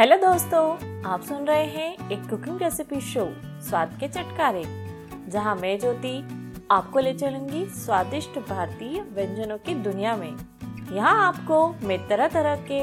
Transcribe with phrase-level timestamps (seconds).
[0.00, 0.60] Hello दोस्तों,
[1.06, 3.24] आप सुन रहे हैं एक कुकिंग रेसिपी शो
[3.62, 4.62] स्वाद के चटकारे,
[5.30, 6.16] जहाँ मैं, ज्योति,
[6.70, 10.30] आपको ले चलूँगी स्वादिष्ट भारतीय व्यंजनों की दुनिया में।
[10.92, 12.80] यहाँ आपको मैं तरह तरह के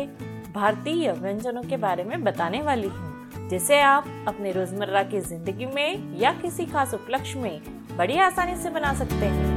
[0.53, 6.19] भारतीय व्यंजनों के बारे में बताने वाली हूँ, जिसे आप अपने रोज़मर्रा की ज़िंदगी में
[6.19, 7.61] या किसी खास उपलक्ष्य में
[7.97, 9.56] बड़ी आसानी से बना सकते हैं।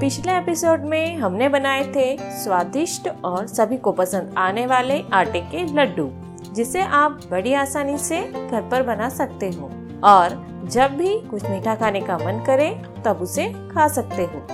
[0.00, 5.64] पिछले एपिसोड में हमने बनाए थे स्वादिष्ट और सभी को पसंद आने वाले आटे के
[5.74, 6.10] लड्डू,
[6.52, 9.70] जिसे आप बड़ी आसानी से घर पर बना सकते हो।
[10.04, 10.36] और
[10.70, 14.46] जब भी कुछ मीठा खाने का मन करे, तब उसे खा सकते हो।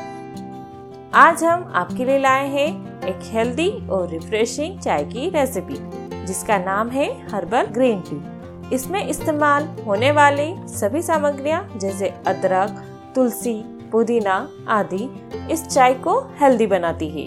[1.14, 5.76] आज हम आपके लिए लाए हैं एक हेल्दी और रिफ्रेशिंग चाय की रेसिपी
[6.26, 12.82] जिसका नाम है हर्बल ग्रीन टी। इसमें इस्तेमाल होने वाले सभी सामग्रियाँ, जैसे अदरक,
[13.14, 14.36] तुलसी पुदीना
[14.70, 15.08] आदि
[15.52, 17.26] इस चाय को हेल्दी बनाती है।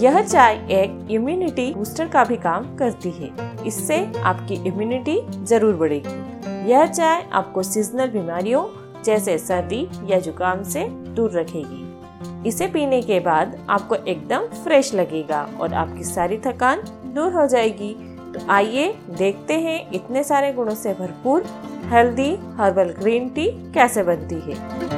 [0.00, 3.30] यह चाय एक इम्यूनिटी बूस्टर का भी काम करती है।
[3.66, 8.64] इससे आपकी इम्यूनिटी ज़रूर बढ़ेगी। यह चाय आपको सीजनल बीमारियों
[9.04, 15.42] जैसे सर्दी या जुकाम से दूर रखेगी। इसे पीने के बाद आपको एकदम फ्रेश लगेगा
[15.60, 16.82] और आपकी सारी थकान
[17.14, 17.92] दूर हो जाएगी।
[18.34, 18.86] तो आइए
[19.18, 21.44] देखते हैं इतने सारे गुणों से भरपूर
[21.92, 24.89] हेल्दी हर्बल ग्रीन टी कैसे बनती है।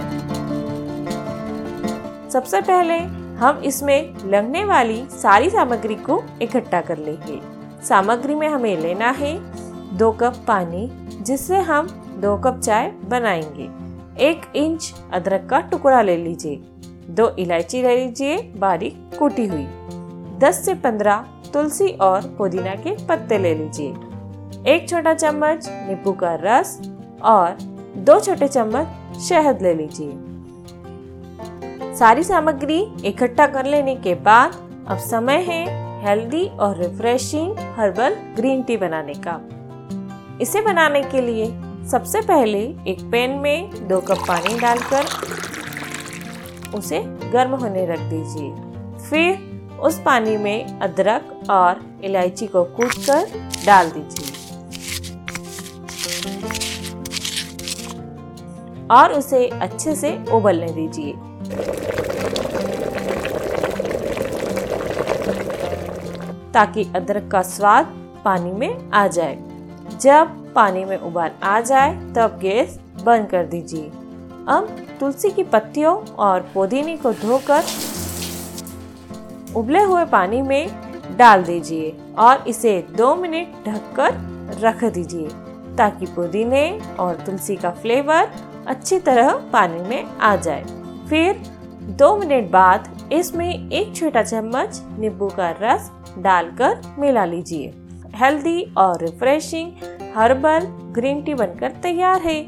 [2.32, 2.98] सबसे पहले
[3.36, 7.40] हम इसमें लगने वाली सारी सामग्री को इकट्ठा कर लेंगे।
[7.84, 9.40] सामग्री में हमें लेना है
[9.98, 13.70] दो कप पानी, जिससे हम दो कप चाय बनाएँगे।
[14.24, 16.56] एक इंच अदरक का टुकड़ा ले लीजिए।
[17.10, 19.66] दो इलायची ले लीजिए, बारीक कूटी हुई।
[20.38, 23.94] 10 से 15 तुलसी और पुदीना के पत्ते ले लीजिए।
[24.74, 26.92] एक छोटा चम्मच नींबू का रस
[27.24, 27.56] और
[27.96, 30.31] दो छोटे चम्मच शहद ले लीजिए।
[32.02, 34.54] सारी सामग्री इकट्ठा कर लेने के बाद
[34.88, 35.58] अब समय है
[36.02, 39.34] हेल्दी और रिफ्रेशिंग हर्बल ग्रीन टी बनाने का।
[40.40, 41.46] इसे बनाने के लिए
[41.90, 45.04] सबसे पहले एक पैन में दो कप पानी डालकर
[46.74, 47.02] उसे
[47.32, 48.50] गर्म होने रख दीजिए।
[49.08, 54.30] फिर उस पानी में अदरक और इलायची को कूट कर डाल दीजिए।
[58.90, 61.14] और उसे अच्छे से उबलने दीजिए।
[66.54, 69.38] ताकि अदरक का स्वाद पानी में आ जाए।
[70.00, 73.90] जब पानी में उबाल आ जाए, तब गैस बंद कर दीजिए।
[74.48, 77.64] अब तुलसी की पत्तियों और पुदीने को धोकर
[79.56, 80.70] उबले हुए पानी में
[81.18, 85.28] डाल दीजिए और इसे दो मिनट ढककर रख दीजिए
[85.76, 88.30] ताकि पुदीने और तुलसी का फ्लेवर
[88.66, 90.64] अच्छी तरह पानी में आ जाए।
[91.08, 91.42] फिर
[91.98, 97.72] दो मिनट बाद इसमें एक छोटा चम्मच नींबू का रस डालकर मिला लीजिए।
[98.14, 99.72] हेल्दी और रिफ्रेशिंग
[100.16, 102.40] हर्बल ग्रीन टी बनकर तैयार है।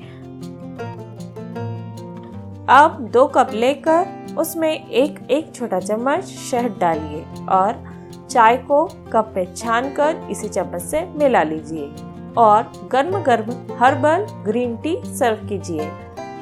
[2.71, 7.83] अब दो कप लेकर उसमें एक एक छोटा चम्मच शहद डालिए और
[8.31, 11.91] चाय को कप में छान कर इसी चम्मच से मिला लीजिए
[12.37, 13.51] और गर्म गर्म
[13.81, 15.91] हर्बल ग्रीन टी सर्व कीजिए।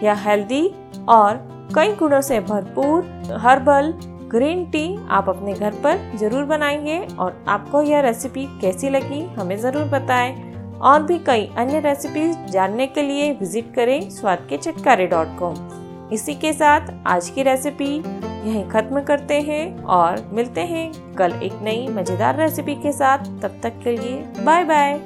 [0.02, 0.66] यह हेल्दी
[1.08, 1.36] और
[1.74, 3.92] कई गुणों से भरपूर हर्बल
[4.34, 9.56] ग्रीन टी आप अपने घर पर ज़रूर बनाएँगे और आपको यह रेसिपी कैसी लगी हमें
[9.56, 10.34] ज़रूर बताएँ।
[10.82, 16.10] और भी कई अन्य रेसिपी जानने के लिए विज़िट करें स्वाद के चटकारे डॉट कॉम
[16.12, 21.62] इसी के साथ आज की रेसिपी यहीं खत्म करते हैं और मिलते हैं कल एक
[21.62, 25.00] नई मज़ेदार रेसिपी के साथ। तब तक के लिए बाय बाय